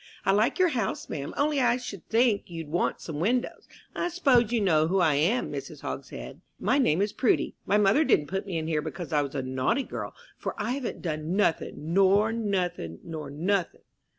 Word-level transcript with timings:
I 0.25 0.31
like 0.31 0.57
your 0.57 0.69
house, 0.69 1.09
ma'am, 1.09 1.31
only 1.37 1.61
I 1.61 1.77
should 1.77 2.03
think 2.09 2.49
you'd 2.49 2.69
want 2.69 2.99
some 2.99 3.19
windows. 3.19 3.67
I 3.95 4.07
s'pose 4.07 4.51
you 4.51 4.59
know 4.59 4.87
who 4.87 4.97
I 4.97 5.13
am, 5.13 5.51
Mrs. 5.51 5.81
Hogshead? 5.81 6.41
My 6.59 6.79
name 6.79 7.03
is 7.03 7.13
Prudy. 7.13 7.53
My 7.67 7.77
mother 7.77 8.03
didn't 8.03 8.25
put 8.25 8.47
me 8.47 8.57
in 8.57 8.65
here 8.65 8.81
because 8.81 9.13
I 9.13 9.21
was 9.21 9.35
a 9.35 9.43
naughty 9.43 9.83
girl, 9.83 10.15
for 10.39 10.55
I 10.57 10.71
haven't 10.71 11.03
done 11.03 11.35
nothing 11.35 11.93
nor 11.93 12.31
nothing 12.33 12.97
nor 13.03 13.29
nothing. 13.29 13.81